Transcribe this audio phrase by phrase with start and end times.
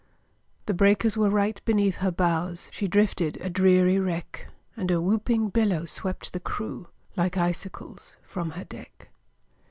[0.65, 5.49] The breakers were right beneath her bows, She drifted a dreary wreck, And a whooping
[5.49, 9.09] billow swept the crew Like icicles from her deck.